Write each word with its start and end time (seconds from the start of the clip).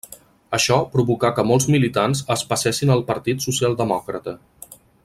Això 0.57 0.77
provocà 0.95 1.31
que 1.39 1.45
molts 1.51 1.67
militants 1.75 2.25
es 2.39 2.45
passessin 2.55 2.95
al 2.95 3.07
Partit 3.13 3.47
Socialdemòcrata. 3.49 4.39